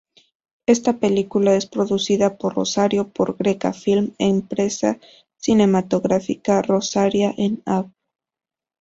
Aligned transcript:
Esta 0.65 0.93
película 0.99 1.53
es 1.55 1.67
producida 1.67 2.25
en 2.41 2.49
Rosario, 2.49 3.09
por 3.09 3.37
Greca 3.37 3.71
Film 3.71 4.15
Empresa 4.17 4.97
Cinematográfica 5.37 6.59
Rosarina, 6.63 7.35
en 7.37 7.61
Av. 7.67 7.87